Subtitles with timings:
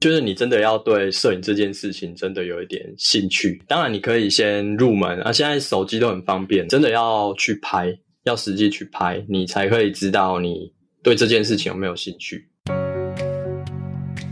[0.00, 3.60] 就是你真的要对摄影这件事情真的有一点兴趣。
[3.66, 10.72] 当然，你可以先入门啊，现在手机都很方便，真的要去拍，要实际去拍，你才可以知道你
[11.02, 12.48] 对这件事情有没有兴趣。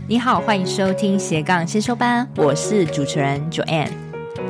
[0.07, 3.91] 你好，欢迎收听斜杠先修班，我是主持人 Joanne。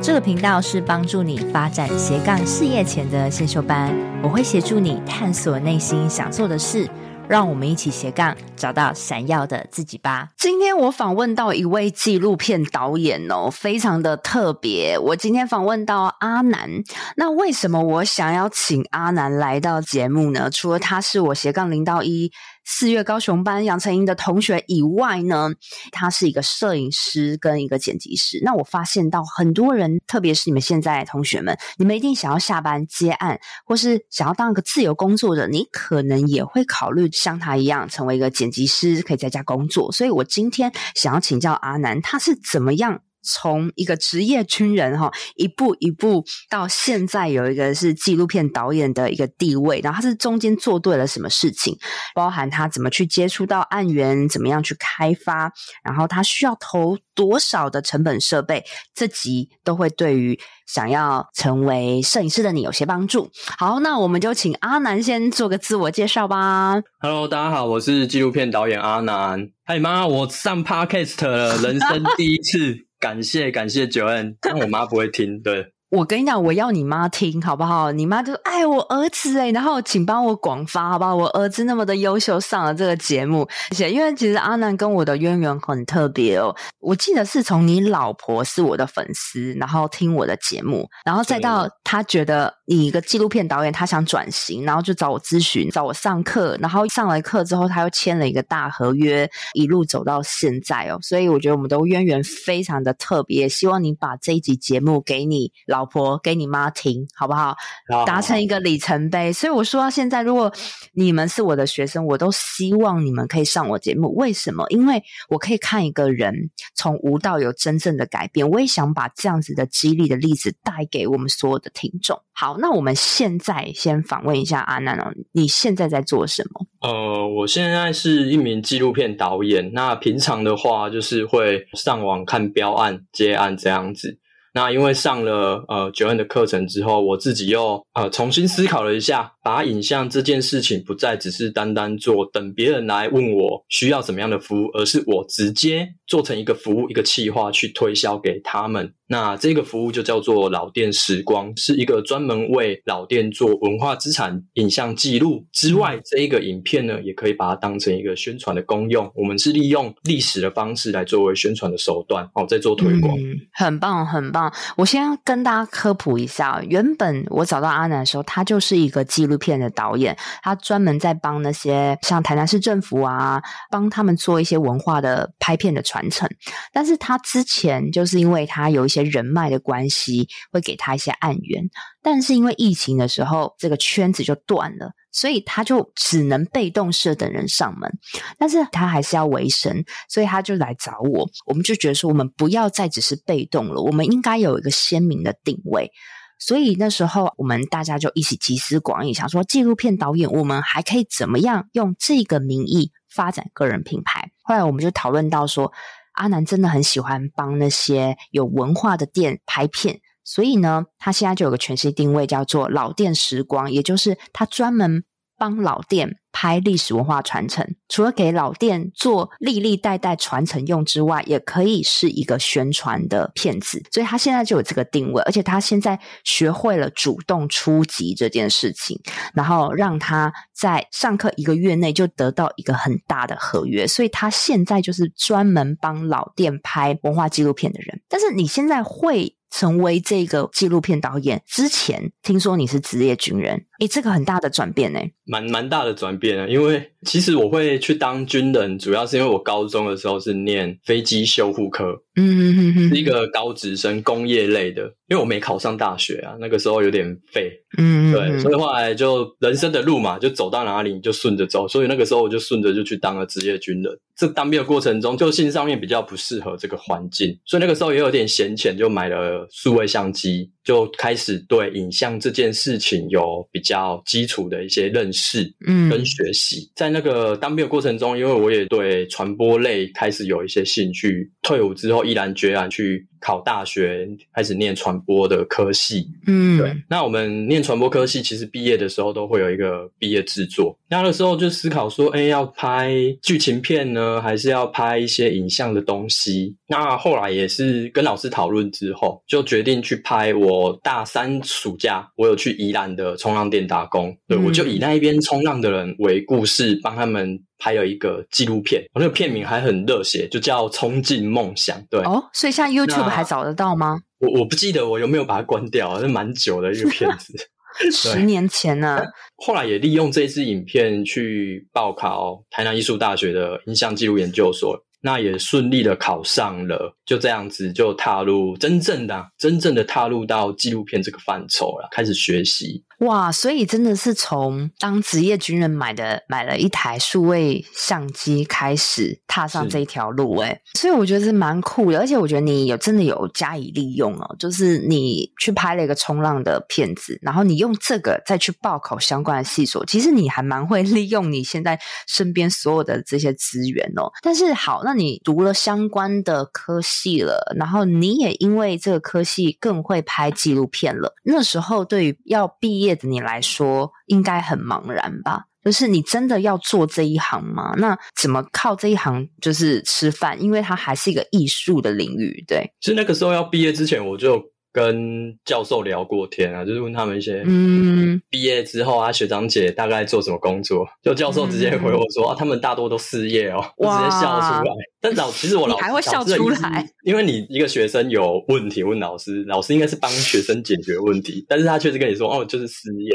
[0.00, 3.92] 这个频道是帮助你发展斜杠事业前的先修班，
[4.22, 6.88] 我会协助你探索内心想做的事。
[7.28, 10.28] 让我们一起斜杠，找到闪耀的自己吧。
[10.36, 14.98] 今天我访问到一位纪录片导演哦，非常的特别。
[14.98, 16.70] 我今天访问到阿南。
[17.16, 20.48] 那为什么我想要请阿南来到节目呢？
[20.50, 22.32] 除了他是我斜杠零到一。
[22.70, 25.48] 四月高雄班杨丞琳的同学以外呢，
[25.90, 28.40] 他是一个摄影师跟一个剪辑师。
[28.44, 39.90] 那我发现到很多人，特别是你们现在同学们，你们一定想要下班接案，或是想要当一个自由工作者，你可能也会考虑像他一样成为一个剪辑师，可以在家工作。
[39.90, 43.00] 所以我今天想要请教阿南，他是怎么样？
[43.22, 51.76] 从一个职业军人哈，一步一步到现在有一个是纪录片导演的一个地位，然后他是中间做对了什么事情，
[52.14, 55.52] 包含他怎么去接触到案源，怎么样去开发，
[55.82, 63.30] 然后他需要投多少的成本设备，这集都会对于想要成为摄影师的你有些帮助。
[63.58, 66.80] 好，那我们就请阿南先做个自我介绍吧。
[67.00, 69.50] Hello，大家好，我是纪录片导演阿南。
[69.64, 72.87] 嗨妈，我上 Podcast 了，人生第一次。
[72.98, 75.72] 感谢感谢九 n 但我妈不会听，对。
[75.90, 77.90] 我跟你讲，我要你妈听好不好？
[77.92, 81.16] 你妈就说：“哎，我儿子哎，然后请帮我广发好不好？
[81.16, 83.88] 我儿子那么的优秀，上了这个节目，而且。
[83.88, 86.54] 因为其实阿南跟我的渊源很特别哦。
[86.78, 100.98] 我记得是从你老婆是我的粉丝，然后听我的节目，然后再到他觉得你一个纪录片导演，他想转型，然后就找我咨询，找我上课，然后上了课之后，他又签了一个大合约，一路走到现在哦。
[101.00, 105.77] 所以我觉得我们的渊源非常的特别，希望你把这一集节目给你老。
[105.78, 107.56] 老婆给你妈听好不好？
[108.04, 109.32] 达成一个里程碑。
[109.32, 110.52] 所以我说到现在，如果
[110.94, 114.12] 你们是我的学生，我都希望你们可以上我节目。
[114.16, 114.66] 为什么？
[114.70, 118.50] 因为我可以看一个人从无到有真正的改变。
[118.50, 122.20] 我也想把这样子的激励的例子带给我们所有的听众。
[122.32, 126.66] 好，那我们现在先访问一下阿南哦，你现在在做什么？
[126.80, 129.72] 呃，我现在是一名纪录片导演。
[129.72, 134.18] 那平常的话，就是会上网看标案、接案这样子。
[134.54, 148.92] 那因为上了呃九恩的课程之后，我自己又呃重新思考了一下，把影像这件事情不再只是单单做等别人来问我需要怎么样的服务，而是我直接做成一个服务一个企划去推销给他们。
[149.10, 159.10] 那这个服务就叫做老店时光，是一个专门为老店做文化资产影像记录之外，这一个影片呢，也可以把它当成一个宣传的功用。
[159.14, 163.18] 我们是利用历史的方式来作为宣传的手段，哦，在做推广。
[163.18, 164.52] 嗯，很棒，很棒。
[164.76, 173.40] 我先跟大家科普一下，原本我找到阿南的时候，他就是一个记录片的导演，他专门在帮那些像台南市政府啊，
[173.70, 176.28] 帮他们做一些文化的拍片的传承。
[176.72, 181.62] 但是他之前就是因为他有一些人脉的关系会给他一些案源，
[182.02, 187.90] 但是因为疫情的时候，这个圈子就断了，所以他就只能被动式等人上门。
[188.38, 191.28] 但是他还是要维生，所以他就来找我。
[191.46, 195.90] 我们就觉得说，我们不要再只是被动了，我们应该有一个鲜明的定位。
[196.38, 204.30] 所以那时候我们大家就一起集思广益，想说纪录片导演，我们还可以怎么样用这个名义发展个人品牌？
[204.42, 205.72] 后来我们就讨论到说。
[206.14, 215.04] 阿南真的很喜欢帮那些有文化的店拍片，所以呢，他现在就有个全新定位，叫做“老店时光”，也就是他专门
[215.38, 223.82] 帮老店拍历史文化传承，除了给老店做历历代代传承用之外，也可以是一个宣传的片子。
[223.90, 229.00] 所以他现在就有这个定位，而且他现在学会了主动出击这件事情，
[229.32, 233.86] 然后让他在上课一个月内就得到一个很大的合约。
[233.86, 238.00] 所以他现在就是专门帮老店拍文化纪录片的人。
[238.08, 246.48] 但是你现在会成为这个纪录片导演之前，听说你是职业军人，诶，这个很大的转变呢，蛮蛮大的转变啊。
[246.48, 254.92] 因为其实我会去当军人，主要是因为我高中的时候是念飞机修护科，嗯嗯嗯，是一个高职生工业类的。
[255.08, 263.98] 因为我没考上大学啊，那个时候有点废，嗯，对，所以后来就人生的路嘛，就走到哪里你就顺着走，所以那个时候我就顺着就去当了职业军人。
[264.14, 270.50] 这当兵的过程中，就性上面比较不适合这个环境，所以那个时候也有点闲钱，就买了数位相机。
[270.68, 276.60] 就开始对影像这件事情有比较基础的一些认识，嗯，跟学习。
[276.60, 286.06] 嗯、在那个当兵的过程中，因为我也对传播类开始有一些兴趣，退伍之后毅然决然去考大学，开始念传播的科系。
[286.26, 286.76] 嗯，对。
[286.86, 290.78] 那我们念传播科系，其实毕业的时候都会有一个毕业制作。
[290.90, 292.92] 那个时候就思考说，哎，要拍
[293.22, 296.54] 剧情片呢，还是要拍一些影像的东西？
[296.66, 300.34] 那后来也是跟老师讨论之后，就决定去拍。
[300.34, 308.82] 我大三暑假，我有去宜兰的冲浪店打工，对，我就以那一边冲浪的人为故事，帮他们拍了一个纪录片。
[308.94, 311.78] 我那个片名还很热血，就叫《冲进梦想》。
[311.90, 313.98] 对哦，所以现在 YouTube 还找得到吗？
[314.18, 317.32] 我我不记得我有没有把它关掉，是蛮久的一个片子，
[317.92, 319.00] 十年前呢。
[319.36, 324.76] 后来也利用这支影片去报考台南艺术大学的影像纪录研究所。
[325.00, 332.82] 那也顺利的考上了，就这样子就踏入真正的、真正的踏入到纪录片这个范畴了，开始学习。
[332.98, 351.78] 哇，所以真的是从当职业军人买的买了一台数位相机开始踏上这一条路，哎，所以我觉得是蛮酷的，而且我觉得你有真的有加以利用哦，就是你去拍了一个冲浪的片子，然后你用这个再去报考相关的系所，其实你还蛮会利用你现在
[352.08, 354.10] 身边所有的这些资源哦。
[354.22, 365.44] 但是好，那你读了相关的科系了，然后你也因为这个科系更会拍纪录片了，那时候对于要毕业的你来说应该很茫然吧？
[365.64, 367.74] 就是你真的要做这一行吗？
[367.76, 370.40] 那怎么靠这一行就是吃饭？
[370.42, 372.72] 因为它还是一个艺术的领域，对。
[372.80, 374.42] 其实那个时候要毕业之前，我就。
[374.78, 380.86] 跟教授聊过天啊，就是问他们一些，嗯，毕业之后啊，学长姐大概做什么工作？
[381.02, 384.72] 就教授直接回我说，嗯、啊，他们大多都失业哦，我直接笑出来。
[385.00, 393.10] 但老其实我老师还会笑出来，因为你一个学生有问题问老师，老师应该是帮学生解决问题，但是他确实跟你说，哦，就是失业。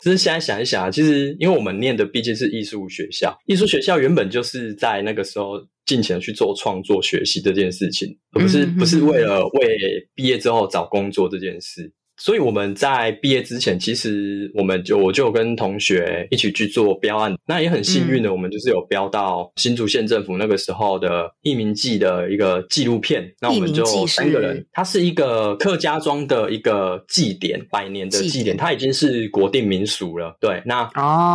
[0.00, 5.60] 就是现在想一想啊，其实因为我们念的毕竟是艺术学校，艺术学校原本就是在那个时候。
[5.88, 11.90] 尽情去做创作、学习这件事情，而不是不是为了为毕业之后找工作这件事。
[12.18, 23.32] 所以我们在毕业之前，其实我们就我就跟同学一起去做标案，那也很幸运的，我们就是有标到新竹县政府那个时候的一民祭的一个纪录片。
[23.40, 30.36] 那我们就三个人，它是一个客家庄的一个祭典，百年的祭典，它已经是国定民俗了。
[30.40, 30.84] 对，那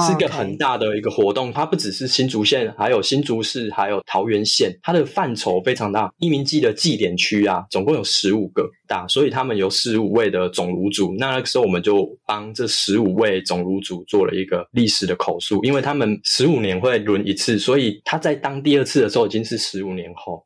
[0.06, 6.12] 是一个很大的一个活动，它不只是新竹县，还有新竹市，还有桃园县，它的范畴非常大。
[6.20, 9.08] 一民祭的祭典区啊，总共有十五个大。
[9.08, 20.46] 所以他们有十五位的总炉主，那那个时候我们就帮这十五位总炉主做了一个历史的口述，因为他们十五年会轮一次，所以他在当第二次的时候已经是十五年后，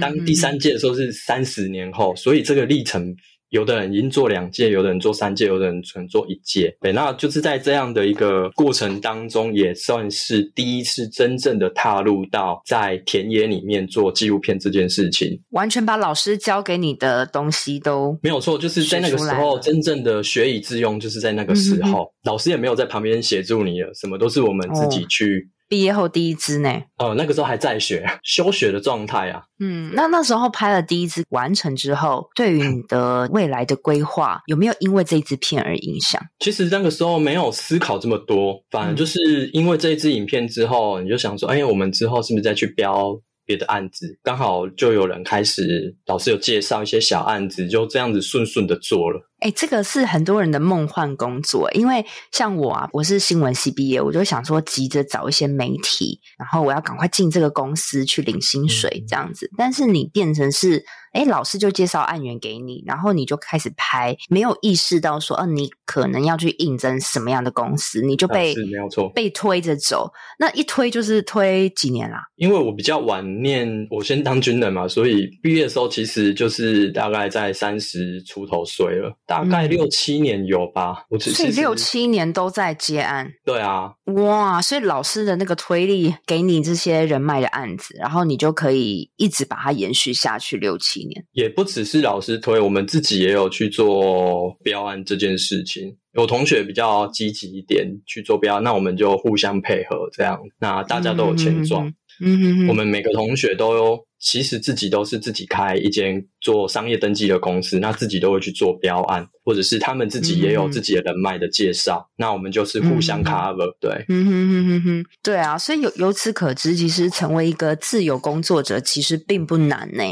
[0.00, 3.14] 当第三届的时候是三十年后，所以这个历程。
[3.52, 6.74] 有的人已经做两届，有的人做三届，有的人只能做一届。
[6.80, 15.38] 对，那就是在这样的一个过程当中，也算是第一次真正的踏入到在田野里面做纪录片这件事情。
[15.50, 25.46] 完全把老师教给你的东西都没有错，就是在那个时候真正的学以致用，就是在那个时候，老师也没有在旁边协助你了，什么都是我们自己去。
[25.46, 26.68] 哦毕业后第一支呢？
[26.98, 29.42] 哦，那个时候还在学， 休学的状态啊。
[29.58, 36.20] 嗯，那那时候拍了第一支完成之后，对于你的未来的规划，有没有因为这一支片而影响？
[36.40, 44.18] 其实那个时候没有思考这么多，反而就是因为这一支影片之后，你就想说，哎，我们之后是不是再去标别的案子？
[44.22, 49.26] 刚好就有人开始，老师有介绍一些小案子，就这样子顺顺的做了。
[49.42, 59.46] 哎，这个是很多人的梦幻工作，因为像我啊，我是新闻系毕业，我就想说急着找一些媒体，然后我要赶快进这个公司去领薪水这样子。
[59.46, 70.08] 嗯、但是你变成是，哎，老师就介绍案源给你，然后你就开始拍，没有意识到说，嗯，你可能要去应征什么样的公司，你就被、啊、是没有错被推着走。
[70.38, 72.22] 那一推就是推几年啦？
[72.36, 79.12] 因为我比较晚念，我先当军人嘛，所以毕业的时候其实就是大概在三十出头岁了。
[79.32, 83.32] 大概六七年有吧，嗯、我只是所以六七年都在接案。
[83.44, 84.60] 对啊，哇！
[84.60, 91.24] 所以老师的那个推力给你这些人脉的案子，然后你就可以一直把它延续下去六七年。
[91.32, 95.96] 也不只是老师推，我们自己也有去做标案这件事情。
[96.12, 101.86] 有同学比较积极一点去做标案，那我们就互相配合，这样那大家都有钱赚。
[102.20, 103.98] 嗯哼哼，我们每个同学都有。
[104.22, 109.26] 其实自己都是自己开一间做商业登记的公司，那自己都会去做标案。
[109.44, 120.02] 或者是他们自己也有自己的人脉的介绍，嗯、那我们就是互相 cover，、嗯、对，嗯哼哼哼哼，对啊，所以由由此可知，其实成为一个自由工作者其实并不难呢。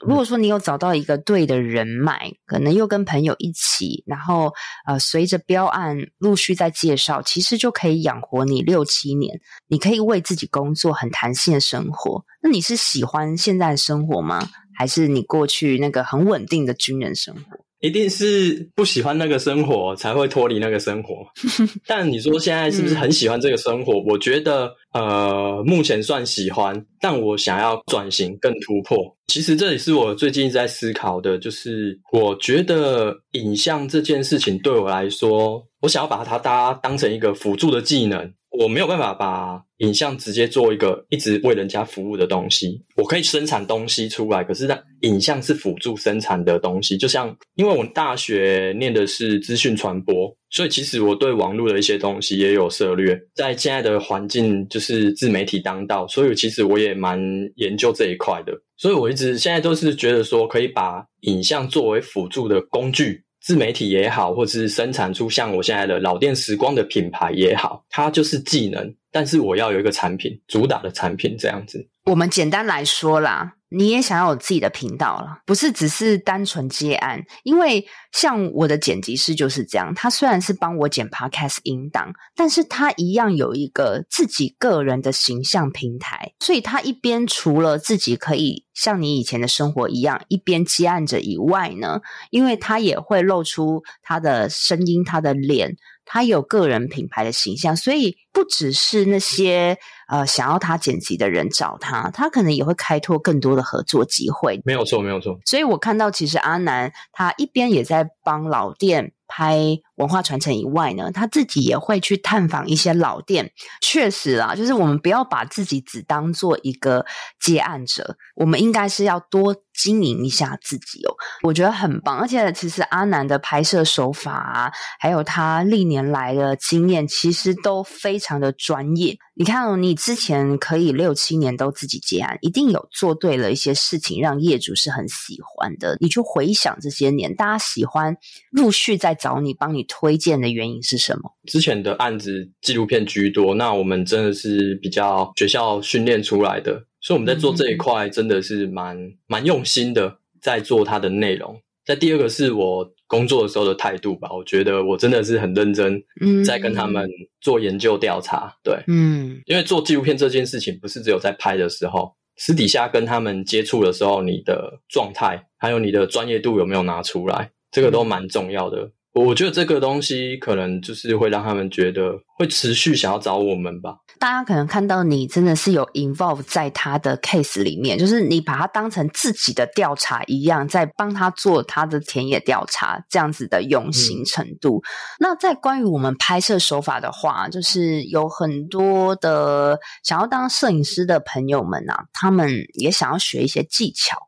[0.00, 4.52] 如果说你有找到一个对的人脉，可能又跟朋友一起，然后
[4.86, 12.24] 呃，随着标案陆续在介绍，其实就可以养活你六七年，你可以为自己工作，很弹性的生活。
[12.42, 14.48] 那你是喜欢现在的生活吗？
[14.74, 17.67] 还是你过去那个很稳定的军人生活？
[17.80, 21.26] 一定是不喜欢那个生活才会脱离那个生活。
[21.86, 23.94] 但你说现在是不是很喜欢这个生活？
[23.94, 28.98] 嗯、我觉得呃，目前算喜欢，但我想要转型更突破。
[29.28, 38.32] 其实这也是我最近在思考的，就是我觉得影像这件事情对我来说，我想要把它当当成一个辅助的技能。
[38.50, 42.82] 我没有办法把影像直接做一个一直为人家服务的东西。
[42.96, 46.96] 我可以生产东西出来，可是它影像是辅助生产的东西。
[46.96, 53.20] 就像因为我大学念的是资讯传播，所以其实我对网络的一些东西也有涉猎。
[53.34, 57.20] 在现在的环境就是自媒体当道，所以其实我也蛮
[57.56, 58.52] 研究这一块的。
[58.76, 63.22] 所以我一直现在都是觉得说，可以把影像作为辅助的工具。
[63.48, 71.88] 自媒体也好，或者是生产出像我现在的老店时光的品牌也好，它就是技能，但是我要有一个产品，主打的产品这样子。
[72.04, 77.22] 我们简单来说啦，你也想要有自己的频道了，不是只是单纯接案。
[77.42, 95.76] 因为像我的剪辑师就是这样，他虽然是帮我剪 Podcast 音档，但是他一样有一个自己个人的形象平台，所以他一边除了自己可以像你以前的生活一样一边接案着以外呢，因为他也会露出他的声音、他的脸。
[96.10, 99.76] 他有个人品牌的形象，所以不只是那些
[100.08, 104.60] 呃想要他剪辑的人找他，他可能也会开拓更多的合作机会。
[104.64, 105.38] 没有错，没有错。
[105.44, 113.52] 所以我看到，其实阿南他一边也在帮老店拍文化传承以外呢，他自己也会去探访一些老店。
[113.80, 117.04] 确实啊，就是我们不要把自己只当做一个
[117.40, 121.14] 接案者，我们应该是要多经营一下自己哦。
[121.42, 129.16] 我觉得很棒，而且其实阿南的拍摄手法啊，还有他历年来的经验，其实都非常的专业。
[129.34, 135.96] 你看哦，你之前可以六七年都自己接案，一定有做对了一些事情，让业主是很喜欢的。
[136.00, 138.16] 你去回想这些年，大家喜欢
[138.50, 141.34] 陆续在找你帮你推荐的原因是什么？
[141.46, 151.60] 之前的案子纪录片居多，那我们真的是比较学校训练出来的，所以我们在做这一块真的是蛮、嗯、蛮用心的，在做它的内容。
[151.84, 156.02] 在第二个是我工作的时候的态度吧，我觉得我真的是很认真，
[156.44, 157.08] 在跟他们
[157.40, 158.54] 做研究调查。
[158.62, 168.92] 对，嗯，因为做纪录片这件事情，不是只有在拍的时候，私底下跟他们接触的时候，你的状态还有你的专业度有没有拿出来，这个都蛮重要的。
[169.18, 173.96] 我觉得这个东西可能就是会让他们觉得会持续想要找我们吧。
[174.18, 184.78] 大家可能看到你真的是有 involve 在他的 case 里面，就是你把他当成自己的调查一样，在帮他做他的田野调查，这样子的用心程度。
[184.78, 184.82] 嗯、
[185.20, 194.27] 那在关于我们拍摄手法的话，就是有很多的想要当摄影师的朋友们啊，他们也想要学一些技巧。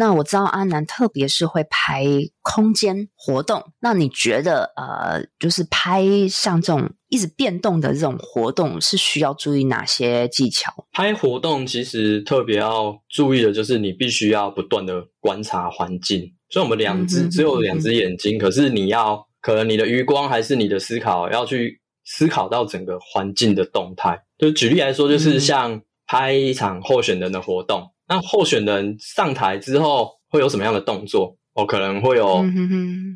[0.00, 2.06] 那我知道阿南特别是会拍
[2.40, 10.86] 空间活动，那你觉得呃，就是拍像这种一直变动的这种活动，是需要注意哪些技巧？
[10.90, 24.18] 拍活动其实特别要注意的就是你必须要不断的观察环境，所以我们两只只有两只眼睛，可是你要可能你的余光还是你的思考要去思考到整个环境的动态。
[24.38, 27.90] 就举例来说，就是像拍一场候选人的活动。
[28.10, 31.36] 那候选人上台之后会有什么样的动作？
[31.54, 32.44] 哦，可能会有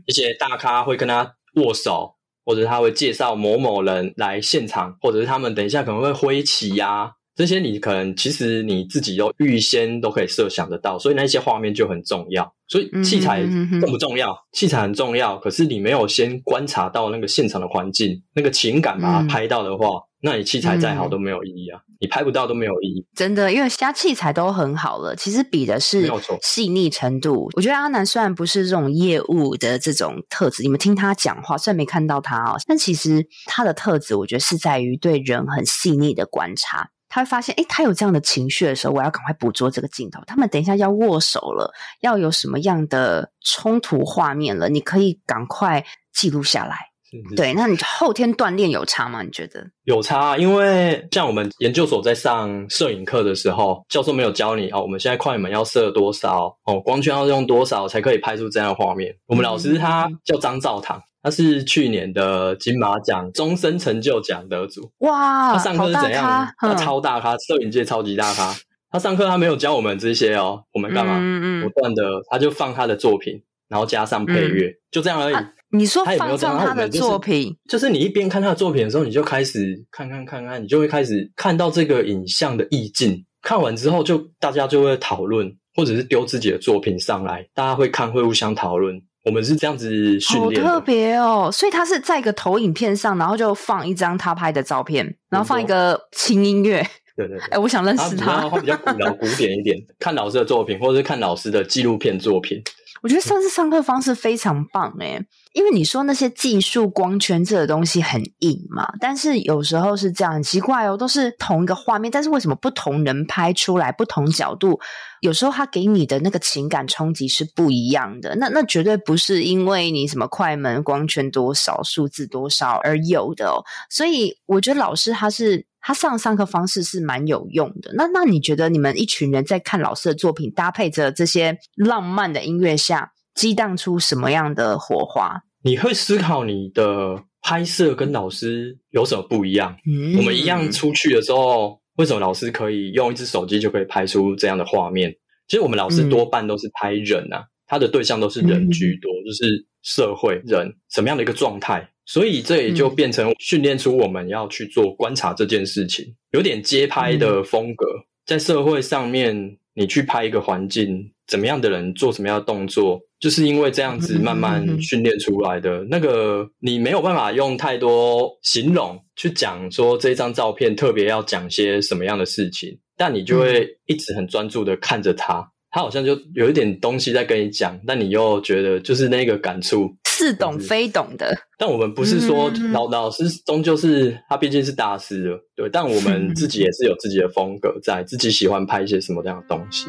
[0.07, 12.53] 一些大咖会跟他握手，或者他会介绍某某人来现场，或者是他们等一下可能会挥旗呀，这些你可能其实你自己都预先都可以设想得到，所以那些画面就很重要。
[12.67, 13.43] 所以器材
[13.81, 14.37] 重不重要？
[14.53, 20.01] 器材很重要，可是你没有先观察到那个现场的环境，那个情感把它拍到的话。
[20.25, 21.79] 那你器材再好都没有意义啊！
[21.87, 23.07] 嗯、你拍不到都没有意义。
[23.15, 27.51] 真的，因为其他器材都很好了，其实比的是细腻程度。
[27.55, 36.89] 我觉得阿南虽然不是这种业务的这种特质，你们听他讲话，虽然没看到他哦，但其实他的特质，我觉得是在于对人很细腻的观察。
[37.11, 40.23] 他会发现，哎，他有这样的情绪的时候，我要赶快捕捉这个镜头。
[40.27, 46.94] 他们等一下要握手了，要有什么样的冲突画面了，你可以赶快记录下来。
[47.37, 49.23] 对，那你后天锻炼有差吗？
[49.23, 49.65] 你觉得？
[49.85, 59.15] 有差，因为像我们研究所在上摄影课的时候，教授没有教你哦，我们现在快门要设多少哦，光圈要用多少才可以拍出这样的画面。
[59.27, 61.03] 我们老师他叫张兆堂。
[61.23, 64.93] 他是去年的金马奖终身成就奖得主。
[64.99, 66.47] 哇，他上课是怎样？
[66.59, 68.55] 他超大咖，摄影界超级大咖。
[68.91, 71.17] 他上课他没有教我们这些哦，我们干嘛？
[71.19, 75.35] 嗯嗯，不断的他就放他的作品，然后加上配乐，嗯、就这样而已。
[75.75, 83.25] 啊、你说放纵他的作品，就是你一边看他的作品的时候，你就开始看看看看，你就会开始看到这个影像的意境。
[83.43, 88.99] 看完之后，就大家就会讨论，或者是丢自己的作品上来，大家会看，会互相讨论。
[89.25, 91.51] 我们是这样子训练，好特别哦！
[91.53, 96.87] 所以他是在一个投影片上，然后就放一张他拍的照片，然后放一个轻音乐。
[97.17, 98.49] 对对对，哎，我想认识他。
[98.49, 102.63] 他比较古老、古典一点，看老师的作品，或者是看老师的纪录片作品。
[103.03, 105.21] 我觉得上次上课方式非常棒诶，
[105.53, 114.81] 因为你说那些技术光圈这个东西很硬嘛，但是有时候是这样，很奇怪哦，都是同一个画面，但是为什么不同人拍出来不同角度，
[115.21, 118.35] 有时候他给你的那个情感冲击是不一样的。
[118.37, 123.61] 那那绝对不是因为你什么快门光圈多少、数字多少而有的哦。
[123.91, 125.67] 所以我觉得老师他是。
[125.87, 127.93] 他上上课方式是蛮有用的。
[127.95, 135.43] 那那你觉得你们一群人在看老师的作品，搭配着这些浪漫的音乐下，激荡出什么样的火花？
[135.63, 139.77] 你会思考你的拍摄跟老师有什么不一样？
[139.87, 145.15] 嗯，我们一样出去的时候，为什么老师可以用一支手机就可以拍出这样的画面？
[145.49, 151.89] 其实我们老师多半都是拍人啊，嗯、他的对象都是人居多，嗯、就是社会人什么样的一个状态。
[152.07, 157.87] 所以这也就变成训练出我们要去做观察这件事情，有点街拍的风格，
[158.27, 165.83] 在社会上面，你去拍一个环境，怎么样的人做什么样的动作，就是因为这样子慢慢训练出来的。
[165.89, 179.93] 那个你没有办法用太多形容去讲说这张照片特别要讲些什么样的事情，但你就会一直很专注的看着他，他好像就有一点东西在跟你讲，但你又觉得就是那个感触。
[180.05, 189.89] 似懂非懂的，但我们不是说老老师终究是他毕竟是大师了，对，但我们自己也是有自己的风格在，自己喜欢拍一些什么样的东西。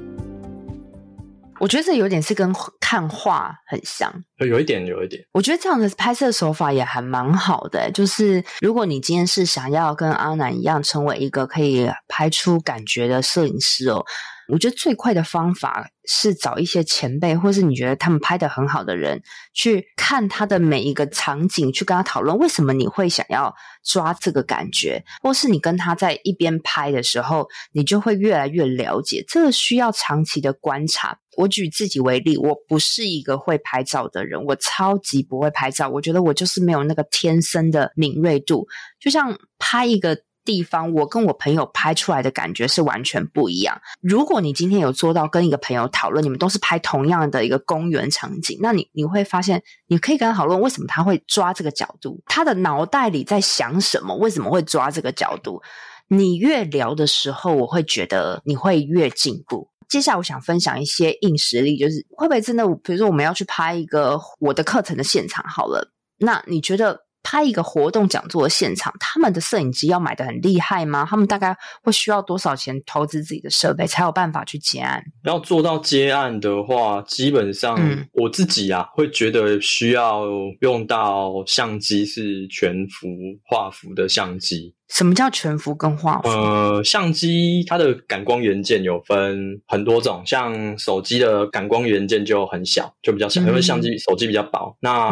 [1.61, 5.23] 我觉得这有点是跟看画很像，有一点，有一点。
[5.31, 14.03] 我觉得这样的拍摄手法也还蛮好的，就是如果你今天是想要跟阿南一样成为一个可以拍出感觉的摄影师哦。
[14.47, 19.21] 我觉得最快的方法是找一些前辈，或是你觉得他们拍的很好的人，
[19.53, 29.23] 去看他的每一个场景，去跟他讨论为什么你会想要抓这个感觉，或是你跟他在一边拍的时候，你就会越来越了解。
[29.25, 31.19] 这个需要长期的观察。
[31.41, 35.89] 我举自己为例，我不是一个会拍照的人，我超级不会拍照。
[35.89, 38.67] 我觉得我就是没有那个天生的敏锐度，
[38.99, 40.17] 就像拍一个。
[40.43, 43.79] 地方，我跟我朋友拍出来的感觉是完全不一样。
[44.01, 55.61] 如果你今天有做到跟一个朋友讨论，你们都是拍同样的一个公园场景，那你你会发现，你可以跟他讨论为什么他会抓这个角度，他的脑袋里在想什么，为什么会抓这个角度。
[56.07, 59.69] 你越聊的时候，我会觉得你会越进步。
[59.91, 67.01] 接下来，我想分享一些硬实力，就是会不会真的，比如说我们要去拍一个我的课程的现场，好了，那你觉得？
[67.23, 71.05] 拍一个活动讲座的现场，他们的摄影机要买的很厉害吗？
[71.07, 75.03] 他们大概会需要多少钱投资自己的设备，才有办法去接案？
[75.25, 77.77] 要做到接案的话，基本上
[78.13, 80.25] 我自己啊，会觉得需要
[80.61, 83.07] 用到相机是全幅
[83.43, 84.73] 画幅的相机。
[84.91, 86.29] 什么叫全幅跟画幅？
[86.29, 94.75] 呃，相机它的感光元件有分很多种，像手机的感光元件就很小，就比较小，嗯、因为相机手机比较薄。
[94.81, 95.11] 那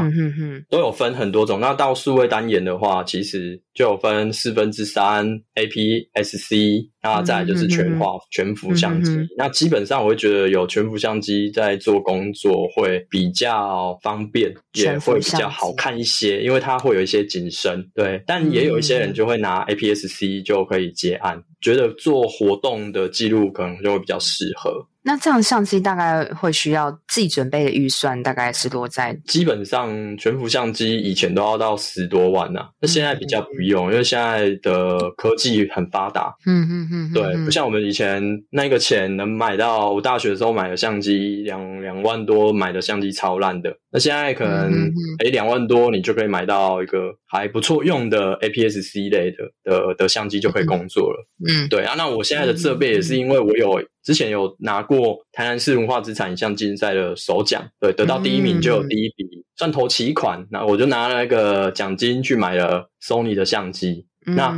[0.70, 1.60] 都有分很多种。
[1.62, 9.12] 那到数位单眼的话，其实就有分四分之三 APS-C，那再来就是全画、嗯、全幅相机。
[9.12, 17.90] 嗯、那基本上我会觉得有全幅相机在做工作会比较方便，也会比较好看一些，因为它会有一些景深。
[17.96, 24.86] 对，但也有一些人就会拿 APS-C 就可以接案，觉得做活动的记录可能就会比较适合。
[25.10, 36.32] 那这样相机大概会需要自己准备的预算，大概是多在基本上全幅相机以前都要到十多万呐、啊，那现在比较不用，嗯、因为现在的科技很发达。
[36.46, 43.76] 嗯嗯嗯，对，不像我们以前那个钱能买到，我大学的时候买的相机两两万多，买的相机超烂的。
[43.92, 44.92] 那现在可能
[45.24, 51.28] 哎两万多，你就可以买到一个还不错用的 APS-C 类的的的相机就可以工作了。
[51.48, 53.84] 嗯，对啊，那我现在的设备也是因为我有。
[54.02, 64.58] 之前有拿过台南市文化资产影像竞赛的首奖，对，得到第一名就有第一笔算头期款，那我就拿了那个奖金去买了 Sony 的相机，那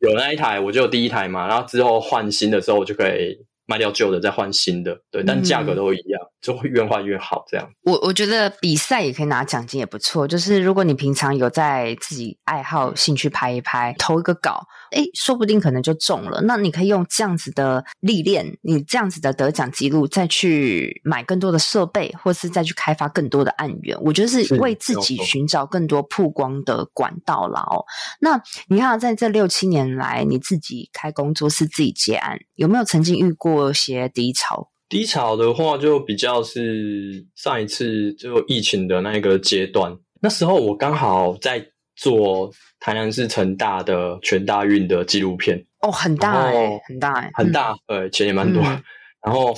[0.00, 6.20] 有那一台我就有第一台嘛，然后之后换新的时候我就可以卖掉旧的再换新的，对，但价格都一样。
[6.40, 7.70] 就会越换越好，这样。
[7.82, 10.26] 我我觉得比赛也可以拿奖金，也不错。
[10.26, 16.40] 就是如果你平常有在自己爱好、兴趣拍一拍，投一个稿，诶，说不定可能就中了。
[16.42, 23.96] 那你可以用这样子的历练，你这样子的得奖记录，再去买更多的设备，或是再去开发更多的案源。
[24.02, 27.84] 我觉得是为自己寻找更多曝光的管道了哦。
[28.20, 34.70] 那你看，在这六七年来，你自己开工作室、自己接案，有没有曾经遇过一些低潮？
[34.90, 39.96] 低潮的话，就比较是上一次就疫情的那个阶段。
[40.20, 42.50] 那时候我刚好在做
[42.80, 48.60] 台南市成大的全大运的纪录片哦，很大哎、欸，很大哎、欸，很大，呃、嗯，钱也蛮多。
[48.64, 48.82] 嗯、
[49.24, 49.54] 然后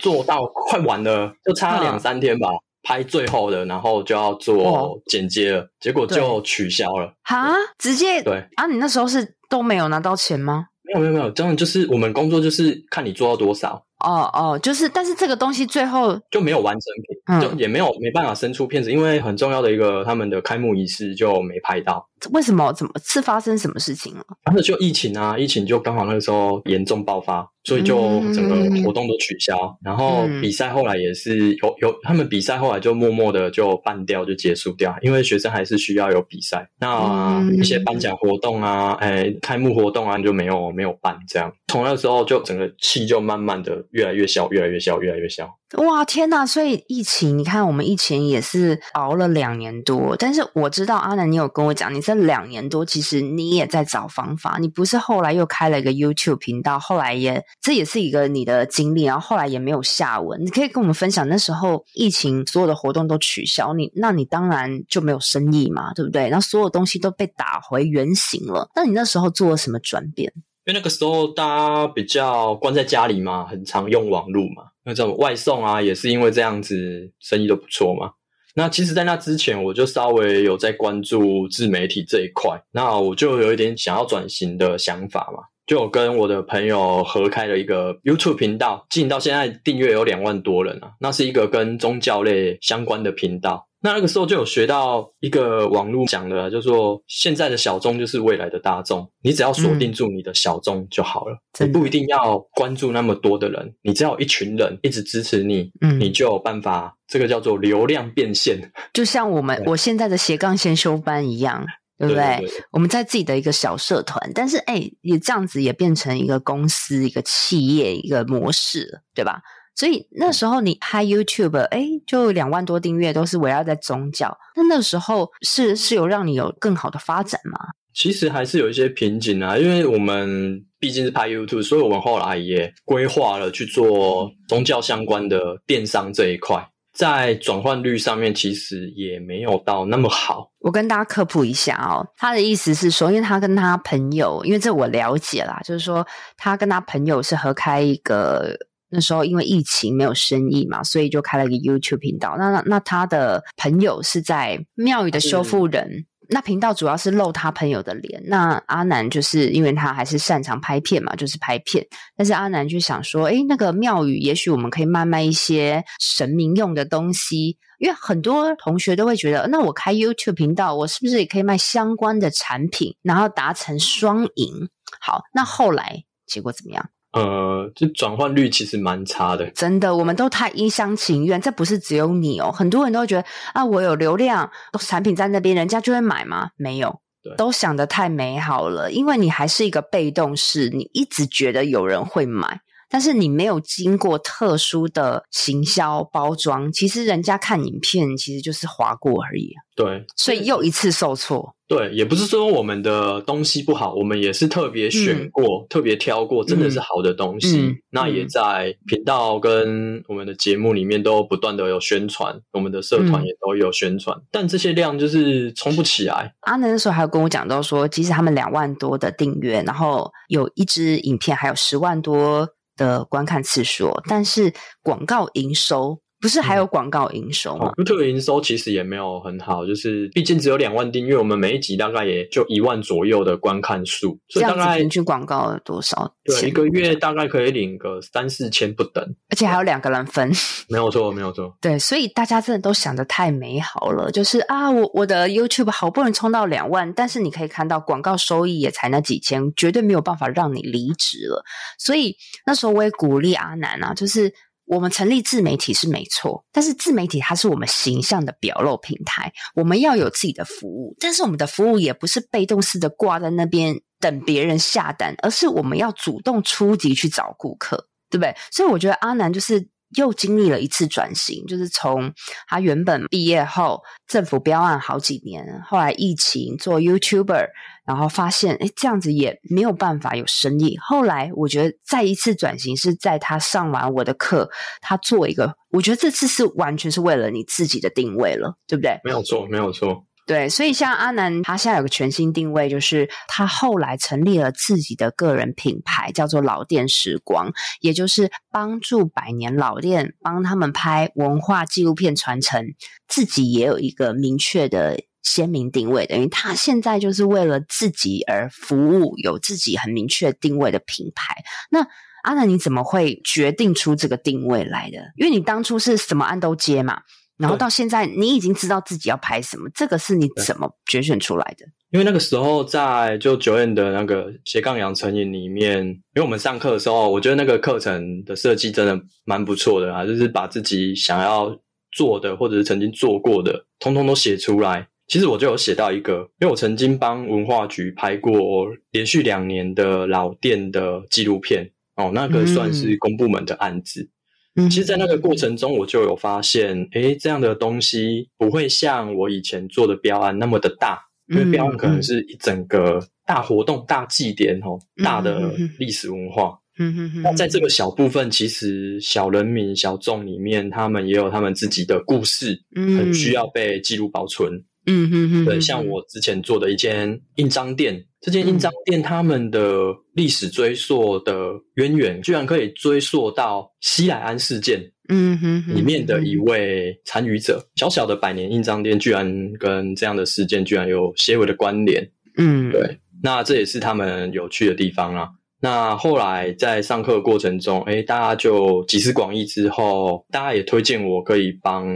[0.00, 2.48] 做到快完了，就差两三天吧，
[2.82, 7.12] 拍最后的，然后就要做剪接了，结果就取消了。
[7.24, 8.66] 哈，直接对啊？
[8.66, 10.68] 你那时候是都没有拿到钱吗？
[10.82, 13.84] 没有没有没有，真的就是我们工作就是看你做到多少。
[14.00, 22.09] 哦哦，就是，但是这个东西最后就没有完成品，嗯、就也没有没办法生出片子，因为很重要的一个他们的开幕仪式就没拍到。
[22.32, 22.72] 为什么？
[22.72, 24.24] 怎么是发生什么事情了？
[24.44, 27.96] 当时就疫情啊，疫情就刚好那个时候严重爆发，所以就
[28.34, 29.56] 整个活动都取消。
[29.56, 36.68] 嗯、然后比赛后来也是有有，他们比赛后来就默默的就办掉，就结束掉，因为学生还是需要有比赛。
[36.78, 41.52] 那一些颁奖活动啊，哎，开幕活动啊，就没有没有办这样。
[41.68, 45.48] 从那时候就整个气就慢慢的越来越小，越来越小，越来越小。
[45.76, 46.44] 哇天呐！
[46.44, 50.16] 所以疫情，你看我们疫情也是熬了两年多。
[50.18, 54.58] 但是我知道阿南，你有跟我讲，你这两年多其实你也在找方法。
[54.60, 60.44] 你不是后来又开了一个 YouTube 频道，后来也这也是一个你的经历，然后后来也没有下文。
[60.44, 66.28] 你可以跟我们分享那时候疫情所有的活动都取消，你那你当然就没有生意嘛，对不对？
[66.28, 68.68] 然后所有东西都被打回原形了。
[68.74, 70.32] 那你那时候做了什么转变？
[70.64, 74.64] 因为那个时候大家比较关在家里嘛，很常用网络嘛。
[74.84, 78.12] 那这种外送啊，也是因为这样子生意都不错嘛。
[78.54, 90.90] 那其实，在那之前，我就稍微有在关注自媒体这一块，那我就有一点想要转型的想法嘛，就有跟我的朋友合开了一个 YouTube 频道，进到现在订阅有两万多人啊。
[90.98, 93.68] 那是一个跟宗教类相关的频道。
[93.82, 108.60] 那那个时候就有学到一个网络讲的，就是说现在的小众就是未来的大众，你只要锁定住你的小众就好了，嗯、你不一定要关注那么多的人，你只要有一群人一直支持你，嗯，你就有办法，这个叫做流量变现。
[108.92, 111.64] 就像我们我现在的斜杠先修班一样，
[111.96, 112.22] 对不对？
[112.22, 119.40] 对对对，我们在自己的一个小社团，但是哎，也这样子也变成一个公司、一个企业、一个模式，对吧？
[119.80, 124.36] 所以那时候你拍 YouTube，哎，就两万多订阅，都是围绕在宗教。
[124.54, 127.58] 那那时候是是有让你有更好的发展吗？
[127.94, 136.62] 其实还是有一些瓶颈啊，因为我们毕竟是拍 YouTube，所以我们后来也规划了去做宗教相关的电商这一块，
[136.92, 140.50] 在转换率上面其实也没有到那么好。
[140.58, 148.54] 我跟大家科普一下哦，他的意思是说，因为他跟他朋友，因为这我了解啦，就是说他跟他朋友是合开一个。
[148.90, 152.36] 那时候因为疫情没有生意嘛，所以就开了一个 YouTube 频道。
[152.38, 158.22] 那那那他的朋友是在庙宇的修复人，嗯、那频道主要是露他朋友的脸。
[158.26, 161.86] 那阿南就是因为他还是擅长拍片嘛，就是拍片。
[162.16, 167.58] 但是阿南就想说，诶，那个庙宇也许我们可以卖卖一些神明用的东西。
[167.78, 174.68] 因为很多同学都会觉得，那我开 YouTube 频道，我是不是也可以卖相关的产品，然后达成双赢？
[175.00, 176.90] 好，那后来结果怎么样？
[177.12, 179.50] 呃，就转换率其实蛮差的。
[179.50, 186.50] 真的，我们都太一厢情愿，这不是只有你哦，很多人都会觉得啊，我有流量，产品在那边，人家就会买吗？
[186.56, 187.00] 没有。
[187.22, 199.50] 对都想得太美好了，因为你还是一个被动式，你一直觉得有人会买，但是你没有经过特殊的行销包装，其实人家看影片其实就是划过而已。
[199.76, 201.54] 对，所以又一次受挫。
[201.70, 207.60] 对，也不是说我们的东西不好，我们也是特别选过、嗯、特别挑过，真的是好的东西。
[207.60, 216.34] 嗯、那也在频道跟我们的节目里面都不断的有宣传，我们的社团也都有宣传，嗯、但这些量就是冲不起来。
[216.40, 224.52] 阿南那时候还有跟我讲到说，即使他们两万多的订阅，然后有一支影片还有十万多的观看次数，但是
[224.82, 226.00] 广告营收。
[226.20, 236.14] 不是还有广告营收吗？YouTube 营收其实也没有很好，就是毕竟只有两万订阅，我们每一集大概也就一万左右的观看数，所以大概平均广告多少？
[236.24, 240.30] 对，一个月大概可以领个三四千不等，而且还有两个人分。
[240.68, 241.56] 没有错，没有错。
[241.60, 251.42] 对，所以大家真的都想得太美好了，就是啊，我我的 YouTube 好不容易冲到两万，但是你可以看到广告收益也才那几千，绝对没有办法让你离职了。
[251.78, 254.30] 所以那时候我也鼓励阿南啊，就是。
[254.70, 268.34] 我们成立自媒体是没错，但是自媒体它是我们形象的表露平台，我们要有自己的服务，但是我们的服务也不是被动式的挂在那边等别人下单，而是我们要主动出击去找顾客，对不对？
[268.52, 269.68] 所以我觉得阿南就是。
[269.96, 272.12] 又经历了一次转型，就是从
[272.48, 277.48] 他原本毕业后政府标案好几年，后来疫情做 YouTuber，
[277.84, 280.78] 然后发现诶这样子也没有办法有生意。
[280.80, 284.48] 后来我觉得再一次转型是在他上完我的课，
[284.80, 288.98] 他做一个，我觉得这次是完全是为了你自己的定位了，对不对？
[289.04, 290.04] 没有错，没有错。
[290.30, 302.64] 对，所以像阿南，他现在有个全新定位，就是他后来成立了自己的个人品牌，叫做老店时光，也就是帮助百年老店，帮他们拍文化纪录片传承，
[303.08, 311.42] 自己也有一个明确的鲜明定位，等于他现在就是为了自己而服务，有自己很明确定位的品牌。
[311.72, 311.84] 那
[312.22, 314.98] 阿南，你怎么会决定出这个定位来的？
[315.16, 317.02] 因为你当初是什么案都接嘛。
[317.40, 321.64] 然后到现在，你已经知道自己要拍什么，这个是你怎么决选出来的？
[321.90, 331.58] 因为那个时候在就 Joanne 的那个斜杠养成营里面，因为我们上课的时候，我觉得那个课程的设计真的蛮不错的啊，就是把自己想要
[331.90, 334.86] 做的或者是曾经做过的，通通都写出来。
[335.08, 344.02] 其实我就有写到一个，因为我曾经帮文化局拍过连续两年的老店的纪录片哦，那个算是公部门的案子。
[344.02, 344.08] 嗯
[344.56, 356.58] 其实，在那个过程中，我就有发现，诶，这样的东西不会像我以前做的标案那么的大，因为标案可能是一整个大活动、大祭典哦，大的历史文化。
[356.78, 357.22] 嗯嗯嗯。
[357.22, 364.52] 那在这个小部分，其实小人民、小众里面，他们也有他们自己的故事，很需要被记录保存。
[364.86, 365.44] 嗯嗯嗯。
[365.44, 368.04] 对，像我之前做的一间印章店。
[368.20, 374.78] 这间印章店，他们的历史追溯的渊源，居然可以追溯到西海安事件，
[375.08, 377.66] 嗯哼，里面的一位参与者。
[377.76, 379.26] 小小的百年印章店，居然
[379.58, 382.06] 跟这样的事件，居然有些微的关联。
[382.36, 385.28] 嗯，对，那这也是他们有趣的地方啊。
[385.62, 391.86] 那后来在上课过程中，诶，大家就集思广益之后，大家也推荐我可以帮。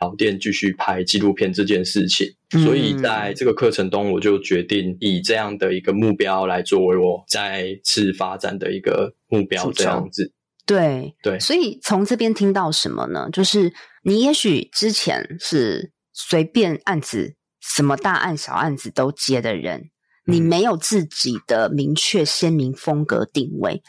[0.00, 2.26] 老店继续拍纪录片这件事情，
[2.64, 10.32] 所以在这个课程中，我就决定以这样的一个目标来作为我再次发展的一个目标，这样子。
[10.66, 13.28] 对对，对，所以从这边听到什么呢？
[13.32, 19.90] 就是你也许之前是随便案子，什么大案小案子都接的人。
[20.30, 23.82] 你没有自己的明确鲜明风格定位，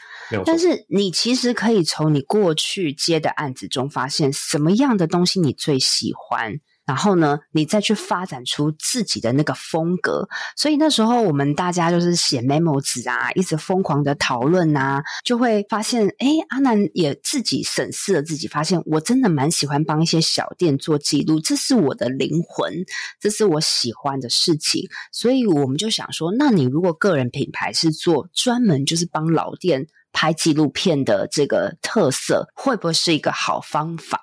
[0.44, 6.60] 但是你其实可以从你过去接的案子中发现什么样的东西你最喜欢。
[6.92, 10.28] 然后呢，你再去发展出自己的那个风格。
[10.58, 22.70] 所以那时候我们大家就是写 memo 纸啊，一直疯狂的讨论啊，就会发现，哎，阿南也自己审视了自己，发现我真的蛮喜欢帮一些小店做记录，这是我的灵魂，
[23.18, 24.86] 这是我喜欢的事情。
[25.10, 34.20] 所以我们就想说，那你如果个人品牌是做专门就是帮老店拍纪录片的这个特色，会不会是一个好方法？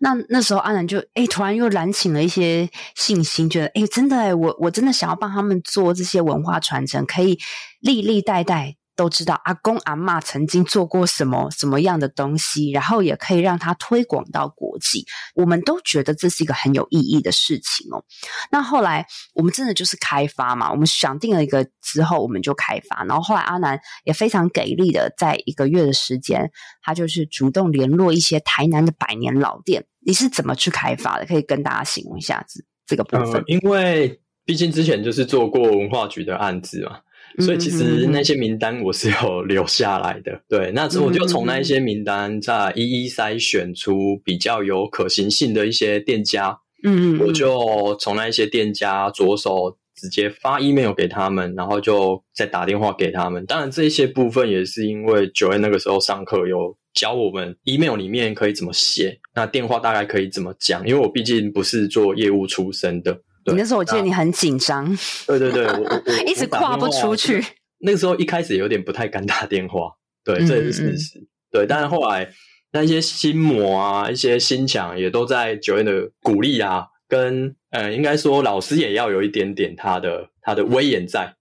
[0.00, 7.38] 那那时候阿然就诶突然又燃起了一些信心，觉得诶真的诶我我真的想要帮他们做这些文化传承，可以
[7.80, 18.04] 历历代代都知道阿公阿嬷曾经做过什么什么样的东西，然后也可以让它推广到国际，我们都觉得这是一个很有意义的事情哦。
[18.52, 26.48] 那后来我们真的就是开发嘛，我们想定了一个之后，我们就开发，然后后来阿南也非常给力的，在一个月的时间，
[26.80, 29.84] 他就是主动联络一些台南的百年老店。
[30.06, 31.26] 你是怎么去开发的？
[31.26, 33.40] 可以跟大家形容一下子这个部分。
[33.40, 37.00] 嗯，因为毕竟之前就是做过文化局的案子嘛。
[37.38, 53.46] 所以其实那些名单我是有 留下来的，对，那之后我就从那一些名单再一一筛选出比较有可行性的一些店家，嗯，我就从那一些店家着手直接发 email 给他们，然后就再打电话给他们。
[53.46, 63.18] 当然这些部分也是因为 Joanne 那个时候上课有教我们 email 里面可以怎么写，那电话大概可以怎么讲，因为我毕竟不是做业务出身的。
[63.46, 64.86] 你那时候我记得你很紧张，
[65.26, 67.44] 对对对，我我 一直跨不出去。
[67.84, 69.92] 那个时候一开始有点不太敢打电话，
[70.24, 71.18] 对，这也是事实。
[71.18, 72.30] 嗯嗯对，但是后来
[72.72, 81.34] 那些心魔啊，一些心墙也都在 Joanne 的鼓励啊，跟呃，应该说老师也要有一点点他的他的威严在，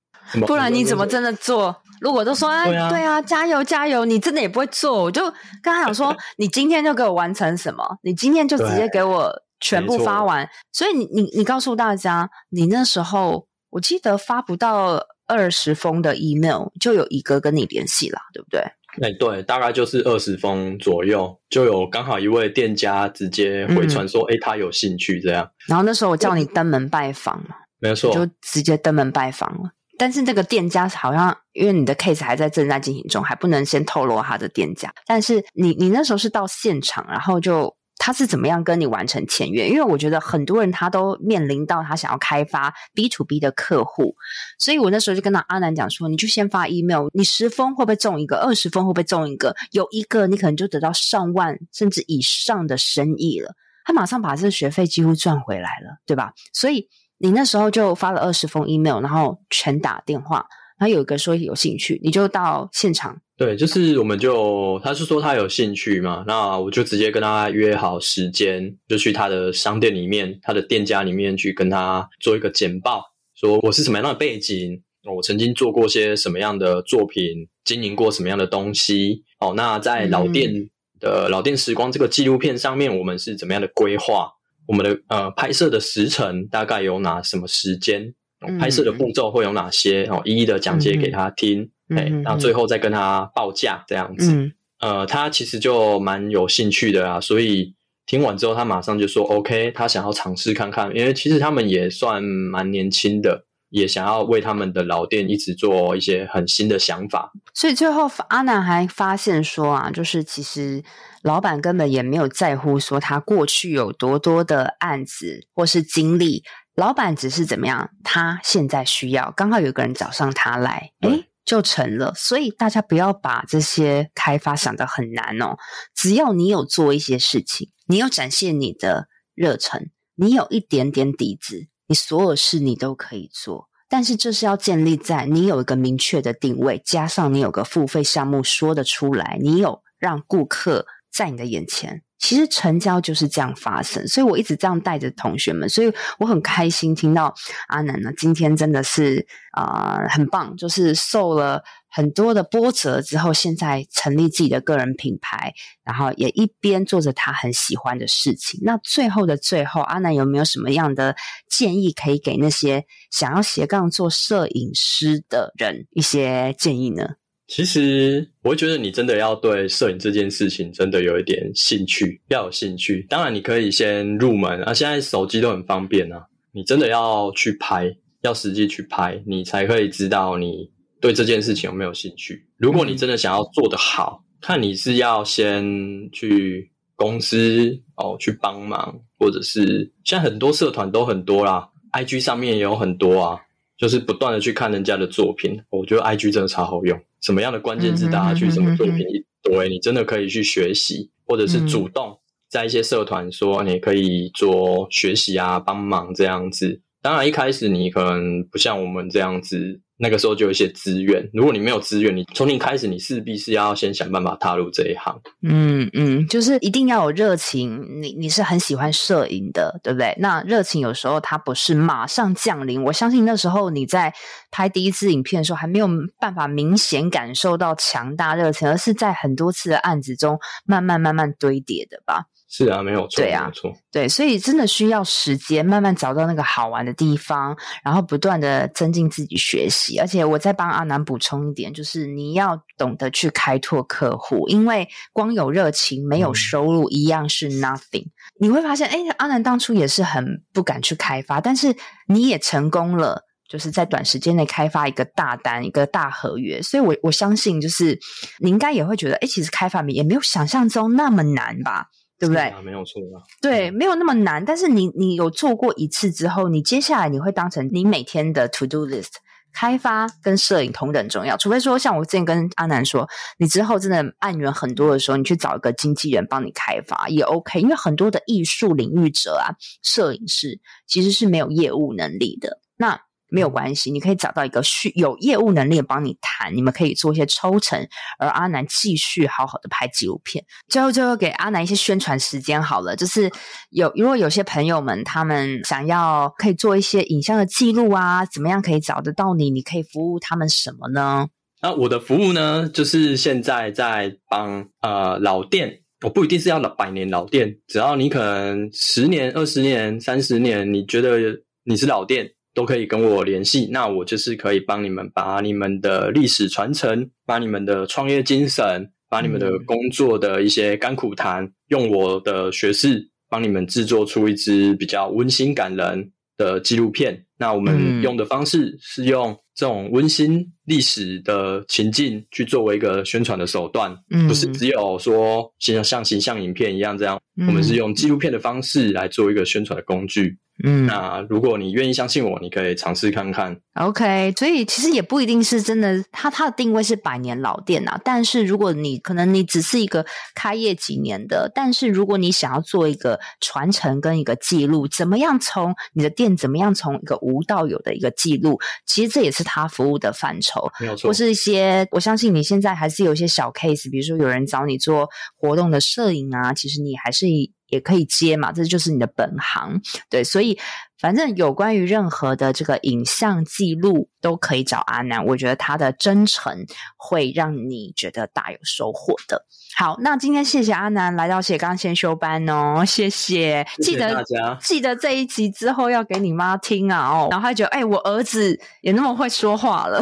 [0.48, 1.82] 不然你怎么真的做？
[2.02, 5.04] 如果都说哎，对啊，对啊，加油加油，你真的也不会做。
[5.04, 5.24] 我就
[5.62, 8.00] 跟他讲说， 你今天就给我完成什么？
[8.04, 9.32] 你今天就直接给我。
[9.62, 18.60] 全部发完，所以你你你告诉大家，你那时候我记得发不到二十封的 email 就有一个跟你联系了，对不对？
[19.02, 25.50] 哎，对，大概就是二十封左右，就有刚好一位店家直接回传说，哎、嗯，他有兴趣这样。
[25.68, 29.70] 然后那时候我叫你登门拜访嘛，没错，就直接登门拜访了。
[29.98, 34.92] 但是这个店家好像因为你的 case 还在正在进行中，还不能先透露他的店家。
[35.06, 37.74] 但是你你那时候是到现场，然后就。
[38.04, 39.70] 他是怎么样跟你完成签约？
[39.70, 44.16] 因为我觉得很多人他都面临到他想要开发 B to B 的客户，
[44.58, 48.38] 所以我那时候就跟他阿南讲说，你就先发 email，你十封会不会中一个？
[48.38, 49.56] 二十封会不会中一个？
[49.72, 53.54] 有一个你可能就得到上万甚至以上的生意了。
[53.86, 56.34] 他马上把这个学费几乎赚回来了，对吧？
[56.54, 56.88] 所以
[57.20, 60.48] 你那时候就发了二十封 email，然后全打电话。
[60.80, 63.22] 他有一个说有兴趣，你就到现场。
[63.42, 74.80] 对，就是我们就他是说他有兴趣嘛，那我就直接跟他约好时间，就去他的商店里面，他的店家里面去跟他做一个简报，说我是什么样的背景，
[75.12, 79.24] 我曾经做过些什么样的作品，经营过什么样的东西。
[79.40, 84.32] 哦，那在老店的、嗯、老店时光这个纪录片上面，我们是怎么样的规划？
[84.68, 88.14] 我们的呃拍摄的时程大概有哪什么时间？
[88.60, 90.04] 拍摄的步骤会有哪些？
[90.06, 94.32] 哦，一一的讲解给他听，哎、嗯，那最后再跟他报价这样子。
[94.34, 97.76] 嗯、呃，他其实就蛮有兴趣的啊，所以
[98.06, 107.32] 听完之后，他马上就说 OK，他想要尝试看看，因为其实他们也算蛮年轻的，也想要为他们的老店一直做一些很新的想法。
[107.54, 110.84] 所以最后阿南还发现说啊，就是其实
[111.22, 116.44] 老板根本也没有在乎说他过去有多多的案子或是经历。
[116.76, 117.90] 老板只是怎么样？
[118.02, 122.14] 他现在需要，刚好有个人找上他来，诶，就成了。
[122.16, 125.58] 所以大家不要把这些开发想得很难哦。
[125.96, 133.70] 只要你有做一些事情，你有展现你的热忱，你有一点点底子，你所有事你都可以做。
[133.90, 142.04] 但是这是要建立在你有一个明确的定位，加上你有个付费项目说得出来，你有让顾客在你的眼前。
[142.22, 147.34] 其实成交就是这样发生，所以我一直这样带着同学们，所以我很开心听到
[147.68, 155.52] 阿南呢，今天真的是啊、很棒，就是受了很多的波折之后，现在成立自己的个人品牌，
[155.84, 158.60] 然后也一边做着他很喜欢的事情。
[158.64, 161.16] 那最后的最后，阿南有没有什么样的
[161.50, 167.16] 建议可以给那些想要斜杠做摄影师的人一些建议呢？
[167.54, 173.06] 其实，我会觉得你真的要对摄影这件事情真的有一点兴趣，要有兴趣。
[173.10, 176.26] 当然，你可以先入门啊，现在手机都很方便啊。
[176.54, 182.42] 你真的要去拍，要实际去拍，你才可以知道你对这件事情有没有兴趣。
[182.56, 193.42] 如果你真的想要做得好，看你是要先去公司哦去帮忙，或者是现在很多社团都很多啦，IG 上面也有很多啊，
[193.82, 195.60] 就是不断的去看人家的作品。
[195.72, 197.02] 我觉得 IG 真的超好用。
[197.20, 202.16] 什么样的关键字大家去，什么作品一堆，你真的可以去学习，或者是主动
[202.48, 206.80] 在一些社团说你可以做学习啊，帮忙这样子。
[207.02, 209.82] 当然一开始你可能不像我们这样子。
[210.04, 215.22] 那个时候就有一些资源，如果你没有资源，你从零开始，你势必是要先想办法踏入这一行。
[215.44, 220.18] 嗯嗯，就是一定要有热情，你你是很喜欢摄影的，对不对？
[220.18, 224.12] 那热情有时候它不是马上降临，我相信那时候你在
[224.50, 225.88] 拍第一支影片的时候，还没有
[226.20, 232.26] 办法明显感受到强大热情，而是在很多次的案子中慢慢慢慢堆叠的吧。
[232.54, 239.98] 是啊，没有错，对啊，没有错，对，所以真的需要时间，慢慢找到那个好玩的地方，然后不断的增进自己学习。
[240.00, 248.08] 而且我再帮阿南补充一点，就是你要懂得去开拓客户，因为光有热情没有收入一样是 nothing。
[248.08, 248.12] 嗯。
[248.42, 251.74] 你会发现，哎，阿南当初也是很不敢去开发，但是
[252.10, 256.62] 你也成功了，就是在短时间内开发一个大单，一个大合约。
[256.62, 257.98] 所以我我相信，就是
[258.40, 261.86] 你应该也会觉得，哎，其实开发也没有想象中那么难吧。
[262.22, 262.44] 对不对？
[262.44, 263.24] 啊、没有错吧？
[263.42, 264.46] 对，没有那么难。
[264.46, 269.14] 但是你你有做过一次之后，你接下来你会当成你每天的 to do list。
[269.54, 273.06] 开发跟摄影同等重要，除非说像我之前跟阿南说，
[273.38, 277.60] 你之后真的案源很多的时候，你去找一个经纪人帮你开发也 OK。
[277.60, 279.52] 因为很多的艺术领域者啊，
[279.84, 282.62] 摄影师其实是没有业务能力的。
[282.78, 283.02] 那
[283.32, 287.88] 没有关系，你可以找到一个需有业务能力的帮你谈，你们可以做一些抽成，
[288.20, 290.44] 而阿南继续好好的拍纪录片。
[290.68, 293.32] 最后，最后给阿南一些宣传时间好了，就是
[293.70, 299.50] 有如果有些朋友们他们想要可以做一些影像的记录啊，怎么样可以找得到你？
[299.50, 301.28] 你可以服务他们什么呢？
[301.62, 311.18] 那我的服务呢，就是现在在帮呃老店，我不一定是要老百年老店，只要你可能十年、二十年、三十年，你觉得
[311.64, 312.30] 你是老店。
[312.54, 327.26] 都可以跟我联系，那我就是可以帮你们把你们的历史传承，把你们的创业精神，把你们的工作的一些甘苦谈，嗯、用我的学识帮你们制作出一支比较温馨感人的纪录片。
[327.38, 340.38] 那我们用的方式是用这种温馨历史的情境去作为一个宣传的手段，嗯、不是只有说像像形象影片一样这样，嗯、我们是用纪录片的方式来做一个宣传的工具。
[340.64, 343.58] 嗯，那如果你愿意相信我，你可以尝试看看。
[343.74, 348.00] OK，所以其实也不一定是真的，它它的定位是百年老店啊。
[348.04, 360.70] 但是如果你可能你只是一个开业几年的，但是如果你想要做一个传承跟一个记录，怎么样从你的店怎么样从一个无到有的一个记录，其实这也是他服务的范畴。
[360.80, 361.08] 没有错。
[361.08, 367.26] 或是一些，我相信你现在还是有一些小 case，比如说有人找你做活动的摄影啊，其实你还是
[367.72, 369.82] 也可以接嘛，这就是你的本行。
[370.08, 370.60] 对，所以。
[371.02, 375.26] 反正有关于任何的这个影像记录，都可以找阿南。
[375.26, 379.46] 我觉得他的真诚会让你觉得大有收获的。
[379.76, 390.00] 好，那今天谢谢阿南来到斜杠先修班哦，谢谢，记得大家记得这一集之后要给你妈听啊哦，然后他觉得哎，我儿子也那么会说话了，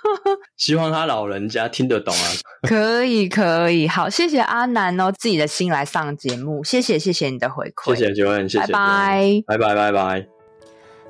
[0.56, 2.26] 希望他老人家听得懂啊。
[2.68, 10.29] 可以可以，好，谢谢阿南哦，自己的心来上节目，谢谢谢谢你的回馈，谢谢谢谢，拜拜，拜拜拜拜。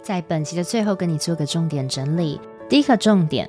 [0.02, 2.40] 在本集的最后，跟你做个重点整理。
[2.68, 3.48] 第一个重点，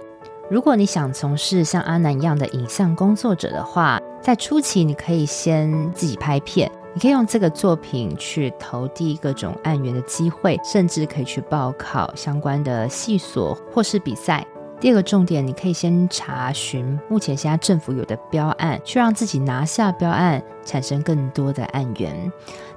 [0.49, 14.45] 如果你想从事像阿南一样的影像工作者的话，在初期你可以先自己拍片，你可以用这个作品去投递各种案源的机会，甚至可以去报考相关的系所或是比赛。
[14.79, 22.31] 第二个重点，你可以先查询目前现在政府有的标案，去让自己拿下标案，产生更多的案源。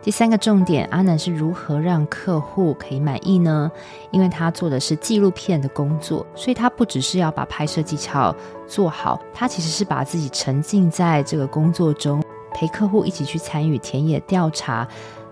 [0.04, 3.72] 第三个重点，阿南是如何让客户可以满意呢？
[4.10, 8.36] 因为他做的是纪录片的工作，所以他不只是要把拍摄技巧
[8.66, 14.86] 做好，他其实是把自己沉浸在这个工作中，陪客户一起去参与田野调查，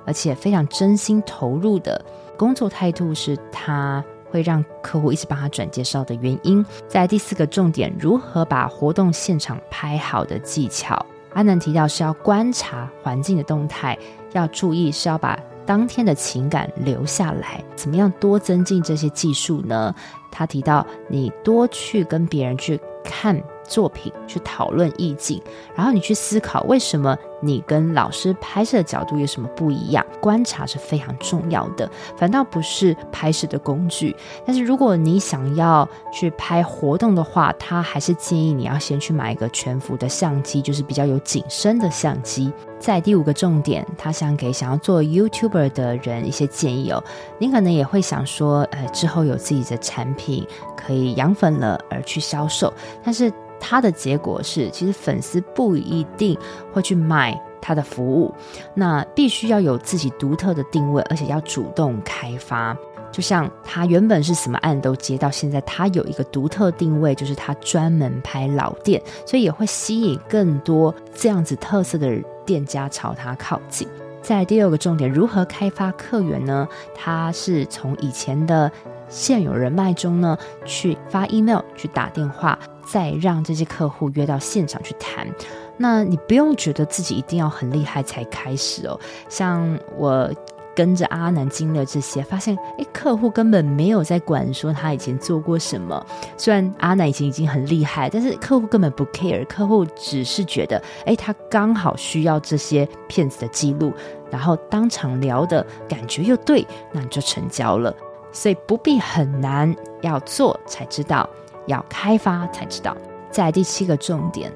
[0.06, 2.02] 而且非常真心投入的
[2.38, 6.64] 工作态度，是他会让客户一直帮他转介绍的原因。
[6.88, 11.04] 在第四个重点，如何把活动现场拍好的技巧，
[11.34, 13.98] 阿南提到是要观察环境的动态。
[14.32, 19.94] 要注意是要把当天的情感留下来，怎么样多增进这些技术呢？
[20.32, 25.40] 他提到，你多去跟别人去看作品，去讨论意境，
[25.76, 30.04] 然后你去思考为什么你跟老师拍摄的角度有什么不一样。
[30.20, 34.14] 观察是非常重要的，反倒不是拍摄的工具。
[34.46, 42.52] 但是如果你想要去拍活动的话，他还是建议你要先去买一个全幅的相机，就是比较有景深的相机。
[42.78, 47.02] 在第五个重点，他想给想要做 YouTuber 的人一些建议哦。
[47.38, 50.46] 你可能也会想说，呃，之后有自己的产品品
[50.76, 56.38] 可以养粉了而去销售，但是他的结果是，其实粉丝不一定
[56.72, 58.32] 会去买他的服务。
[58.74, 62.76] 那必须要有自己独特的定位，而且要主动开发。
[63.10, 72.16] 就像他原本是什么案都接，到现在他有一个独特定位，就是他专门拍老店，所以也会吸引更多这样子特色的
[72.46, 73.86] 店家朝他靠近。
[74.22, 76.66] 在第二个重点，如何开发客源呢？
[76.94, 78.70] 他是从以前的
[79.12, 85.28] 现有人脉中呢，去发 email，去打电话，再让这些客户约到现场去谈。
[85.76, 88.98] 那你不用觉得自己一定要很厉害才开始哦，
[89.28, 90.32] 像我。
[90.74, 96.02] 跟着阿南经历了这些，发现诶，客户根本没有在管说他以前做过什么。
[96.38, 103.92] 虽然阿南以前已经很厉害，但是客户根本不 care，客户只是觉得，诶，他刚好需要这些骗子的记录，
[104.30, 107.94] 然后当场聊的感觉又对，那你就成交了。
[108.32, 111.28] 所以不必很难，要做才知道，
[111.66, 112.96] 要开发才知道。
[113.30, 114.52] 在第七个重点。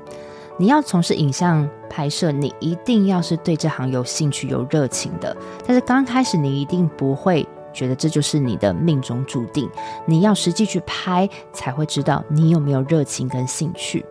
[0.59, 5.37] 你要从事影像拍摄，你一定要是对这行有兴趣、有热情的。
[5.67, 9.69] 但是刚开始，你一定不会觉得这就是你的命中注定。
[10.07, 14.03] 你要实际去拍，才会知道你有没有热情跟兴趣。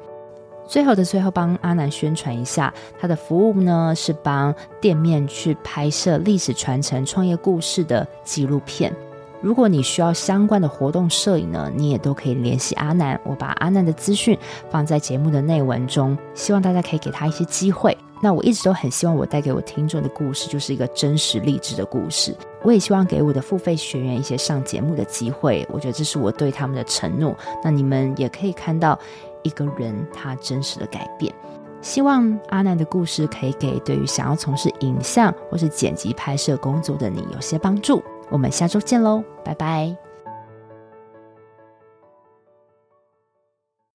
[0.68, 8.94] 最后的最后，帮阿南宣传一下，他的服务呢是帮店面去拍摄历史传承、创业故事的纪录片。
[9.42, 13.20] 如果你需要相关的活动摄影呢，你也都可以联系阿南。
[13.24, 14.38] 我把阿南的资讯
[14.70, 17.96] 放在节目的内文中，希望大家可以给他一些机会。
[18.22, 22.36] 那我一直都很希望我带给我听众的故事就是一个真实励志的故事。
[22.64, 27.38] 我也希望给我的付费学员一些上节目的机会，我觉得这是我对他们的承诺。
[27.64, 28.98] 那你们也可以看到
[29.44, 31.32] 一个人他真实的改变。
[31.82, 38.02] 希望阿南的故事可以给对于想要从事影像或是剪辑拍摄工作的你有些帮助。
[38.30, 40.05] 我们下周见喽，拜拜。